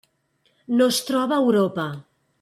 No 0.79 0.87
es 0.93 0.97
troba 1.09 1.37
a 1.37 1.43
Europa. 1.47 1.85